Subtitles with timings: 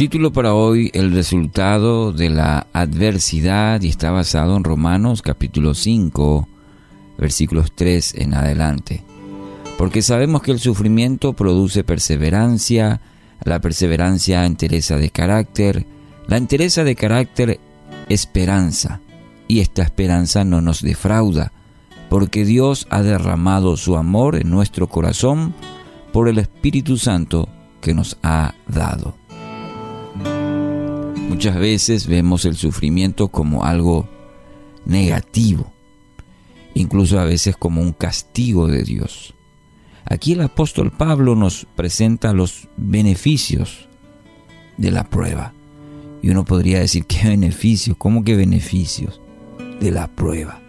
[0.00, 6.48] Título para hoy, el resultado de la adversidad y está basado en Romanos capítulo 5,
[7.18, 9.04] versículos 3 en adelante.
[9.76, 13.02] Porque sabemos que el sufrimiento produce perseverancia,
[13.44, 15.84] la perseverancia entereza de carácter,
[16.28, 17.60] la entereza de carácter
[18.08, 19.02] esperanza,
[19.48, 21.52] y esta esperanza no nos defrauda,
[22.08, 25.52] porque Dios ha derramado su amor en nuestro corazón
[26.10, 27.50] por el Espíritu Santo
[27.82, 29.19] que nos ha dado.
[31.30, 34.08] Muchas veces vemos el sufrimiento como algo
[34.84, 35.72] negativo,
[36.74, 39.32] incluso a veces como un castigo de Dios.
[40.04, 43.88] Aquí el apóstol Pablo nos presenta los beneficios
[44.76, 45.54] de la prueba.
[46.20, 47.96] Y uno podría decir, ¿qué beneficios?
[47.96, 49.20] ¿Cómo que beneficios
[49.80, 50.60] de la prueba?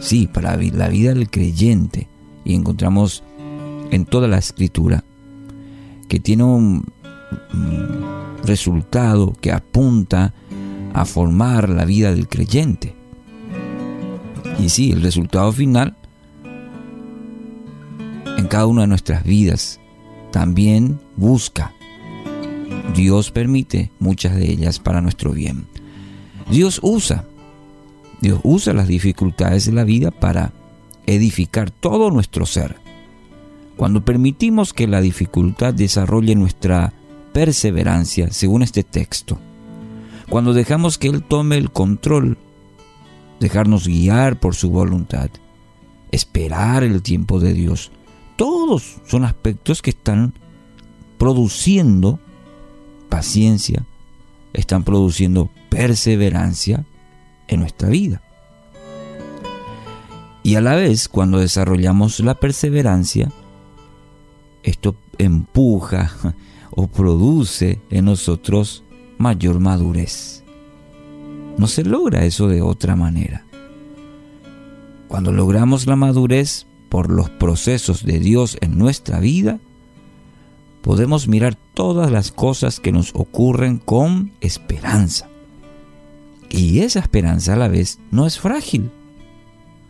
[0.00, 2.08] Sí, para la vida del creyente.
[2.46, 3.22] Y encontramos
[3.90, 5.04] en toda la escritura
[6.08, 6.86] que tiene un
[8.44, 10.34] resultado que apunta
[10.94, 12.94] a formar la vida del creyente.
[14.58, 15.96] Y sí, el resultado final
[18.36, 19.80] en cada una de nuestras vidas
[20.30, 21.72] también busca.
[22.94, 25.66] Dios permite muchas de ellas para nuestro bien.
[26.50, 27.24] Dios usa,
[28.20, 30.52] Dios usa las dificultades de la vida para
[31.06, 32.76] edificar todo nuestro ser.
[33.76, 36.92] Cuando permitimos que la dificultad desarrolle nuestra
[37.32, 39.38] perseverancia, según este texto,
[40.28, 42.38] cuando dejamos que Él tome el control,
[43.40, 45.30] dejarnos guiar por su voluntad,
[46.10, 47.90] esperar el tiempo de Dios,
[48.36, 50.34] todos son aspectos que están
[51.18, 52.18] produciendo
[53.08, 53.84] paciencia,
[54.52, 56.84] están produciendo perseverancia
[57.48, 58.22] en nuestra vida.
[60.42, 63.30] Y a la vez, cuando desarrollamos la perseverancia,
[64.62, 66.10] esto empuja
[66.74, 68.84] o produce en nosotros
[69.18, 70.42] mayor madurez.
[71.58, 73.44] No se logra eso de otra manera.
[75.08, 79.60] Cuando logramos la madurez por los procesos de Dios en nuestra vida,
[80.80, 85.28] podemos mirar todas las cosas que nos ocurren con esperanza.
[86.48, 88.90] Y esa esperanza a la vez no es frágil,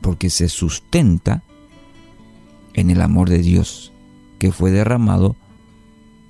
[0.00, 1.42] porque se sustenta
[2.74, 3.92] en el amor de Dios
[4.38, 5.36] que fue derramado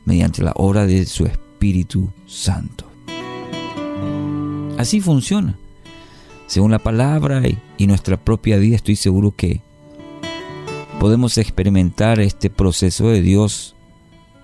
[0.05, 2.85] mediante la obra de su Espíritu Santo.
[4.79, 5.57] Así funciona.
[6.47, 7.43] Según la palabra
[7.79, 9.63] y nuestra propia vida, estoy seguro que
[11.01, 13.75] podemos experimentar este proceso de Dios,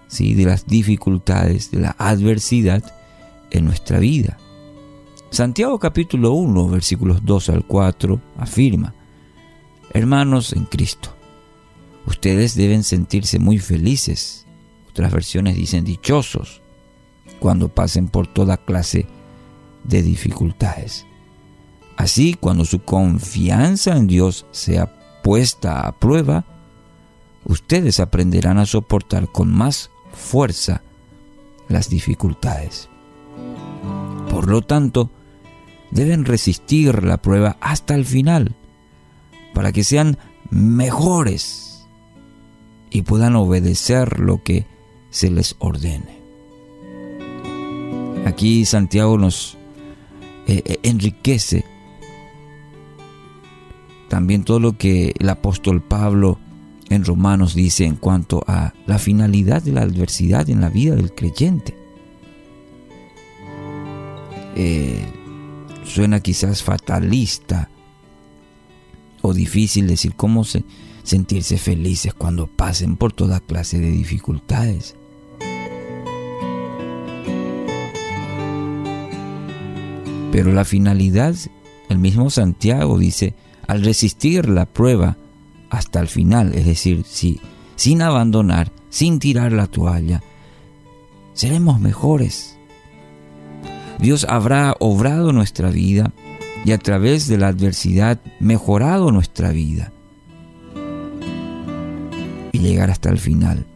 [0.08, 0.34] ¿sí?
[0.34, 2.82] de las dificultades, de la adversidad
[3.50, 4.38] en nuestra vida.
[5.30, 8.94] Santiago capítulo 1, versículos 2 al 4 afirma,
[9.92, 11.14] Hermanos en Cristo,
[12.06, 14.46] ustedes deben sentirse muy felices
[14.90, 16.62] otras versiones dicen dichosos
[17.38, 19.06] cuando pasen por toda clase
[19.84, 21.06] de dificultades.
[21.96, 26.44] Así, cuando su confianza en Dios sea puesta a prueba,
[27.44, 30.82] ustedes aprenderán a soportar con más fuerza
[31.68, 32.88] las dificultades.
[34.30, 35.10] Por lo tanto,
[35.90, 38.56] deben resistir la prueba hasta el final,
[39.54, 40.18] para que sean
[40.50, 41.86] mejores
[42.90, 44.66] y puedan obedecer lo que
[45.10, 46.20] se les ordene.
[48.26, 49.56] Aquí Santiago nos
[50.46, 51.64] eh, eh, enriquece
[54.08, 56.38] también todo lo que el apóstol Pablo
[56.88, 61.14] en Romanos dice en cuanto a la finalidad de la adversidad en la vida del
[61.14, 61.76] creyente.
[64.56, 65.06] Eh,
[65.84, 67.70] suena quizás fatalista
[69.22, 70.44] o difícil decir cómo
[71.04, 74.96] sentirse felices cuando pasen por toda clase de dificultades.
[80.40, 81.36] Pero la finalidad,
[81.90, 83.34] el mismo Santiago dice,
[83.66, 85.18] al resistir la prueba
[85.68, 87.42] hasta el final, es decir, si,
[87.76, 90.22] sin abandonar, sin tirar la toalla,
[91.34, 92.56] seremos mejores.
[93.98, 96.10] Dios habrá obrado nuestra vida
[96.64, 99.92] y a través de la adversidad mejorado nuestra vida
[102.50, 103.66] y llegar hasta el final.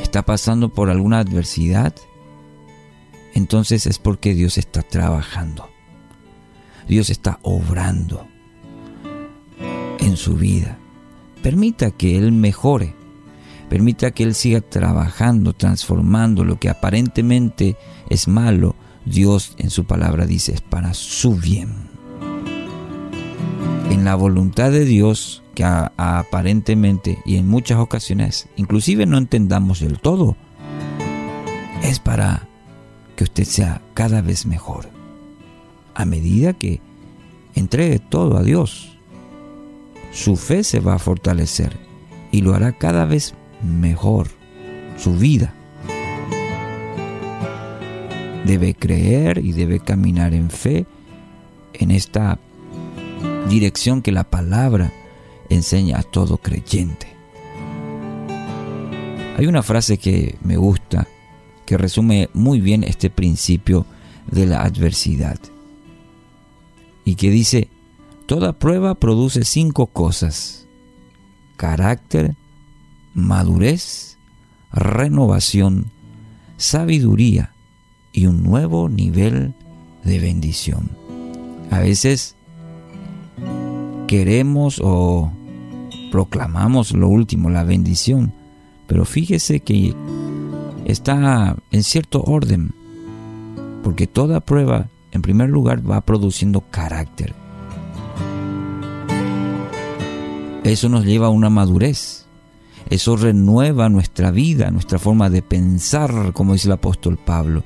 [0.00, 1.92] ¿Está pasando por alguna adversidad?
[3.36, 5.68] Entonces es porque Dios está trabajando.
[6.88, 8.26] Dios está obrando
[10.00, 10.78] en su vida.
[11.42, 12.94] Permita que Él mejore.
[13.68, 17.76] Permita que Él siga trabajando, transformando lo que aparentemente
[18.08, 18.74] es malo.
[19.04, 21.90] Dios en su palabra dice es para su bien.
[23.90, 29.98] En la voluntad de Dios, que aparentemente y en muchas ocasiones inclusive no entendamos del
[29.98, 30.38] todo,
[31.82, 32.48] es para
[33.16, 34.88] que usted sea cada vez mejor.
[35.94, 36.80] A medida que
[37.54, 38.96] entregue todo a Dios,
[40.12, 41.76] su fe se va a fortalecer
[42.30, 44.28] y lo hará cada vez mejor
[44.98, 45.54] su vida.
[48.44, 50.86] Debe creer y debe caminar en fe
[51.72, 52.38] en esta
[53.48, 54.92] dirección que la palabra
[55.48, 57.08] enseña a todo creyente.
[59.36, 61.06] Hay una frase que me gusta
[61.66, 63.84] que resume muy bien este principio
[64.30, 65.38] de la adversidad
[67.04, 67.68] y que dice,
[68.26, 70.66] toda prueba produce cinco cosas,
[71.56, 72.34] carácter,
[73.14, 74.18] madurez,
[74.72, 75.86] renovación,
[76.56, 77.52] sabiduría
[78.12, 79.54] y un nuevo nivel
[80.02, 80.90] de bendición.
[81.70, 82.34] A veces
[84.08, 85.30] queremos o
[86.10, 88.32] proclamamos lo último, la bendición,
[88.88, 89.94] pero fíjese que
[90.86, 92.72] está en cierto orden,
[93.82, 97.34] porque toda prueba, en primer lugar, va produciendo carácter.
[100.64, 102.26] Eso nos lleva a una madurez.
[102.88, 107.64] Eso renueva nuestra vida, nuestra forma de pensar, como dice el apóstol Pablo.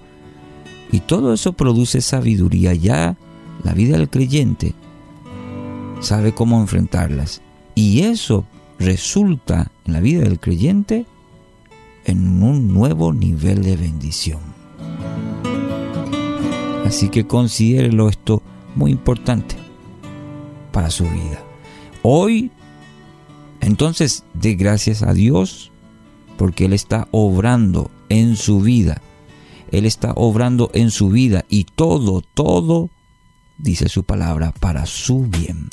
[0.90, 2.74] Y todo eso produce sabiduría.
[2.74, 3.16] Ya
[3.62, 4.74] la vida del creyente
[6.00, 7.42] sabe cómo enfrentarlas.
[7.74, 8.44] Y eso
[8.78, 11.06] resulta en la vida del creyente
[12.04, 14.40] en un nuevo nivel de bendición.
[16.86, 18.42] Así que considérelo esto
[18.74, 19.54] muy importante
[20.72, 21.42] para su vida.
[22.02, 22.50] Hoy,
[23.60, 25.70] entonces, dé gracias a Dios
[26.36, 29.02] porque Él está obrando en su vida.
[29.70, 32.90] Él está obrando en su vida y todo, todo,
[33.58, 35.68] dice su palabra, para su bien.